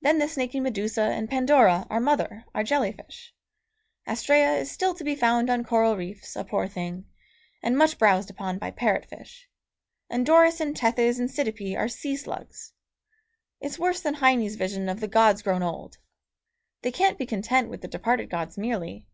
Then 0.00 0.18
the 0.18 0.28
snaky 0.28 0.60
Medusa 0.60 1.02
and 1.02 1.28
Pandora, 1.28 1.86
our 1.90 2.00
mother, 2.00 2.46
are 2.54 2.64
jelly 2.64 2.90
fish; 2.90 3.34
Astræa 4.08 4.58
is 4.58 4.70
still 4.70 4.94
to 4.94 5.04
be 5.04 5.14
found 5.14 5.50
on 5.50 5.62
coral 5.62 5.94
reefs, 5.94 6.34
a 6.36 6.42
poor 6.42 6.66
thing, 6.66 7.04
and 7.62 7.76
much 7.76 7.98
browsed 7.98 8.30
upon 8.30 8.56
by 8.56 8.70
parrot 8.70 9.04
fish; 9.04 9.50
and 10.08 10.24
Doris 10.24 10.58
and 10.58 10.74
Tethys 10.74 11.18
and 11.20 11.30
Cydippe 11.30 11.76
are 11.76 11.86
sea 11.88 12.16
slugs. 12.16 12.72
It's 13.60 13.78
worse 13.78 14.00
than 14.00 14.14
Heine's 14.14 14.54
vision 14.54 14.88
of 14.88 15.00
the 15.00 15.06
gods 15.06 15.42
grown 15.42 15.62
old. 15.62 15.98
They 16.80 16.90
can't 16.90 17.18
be 17.18 17.26
content 17.26 17.68
with 17.68 17.82
the 17.82 17.88
departed 17.88 18.30
gods 18.30 18.56
merely. 18.56 19.06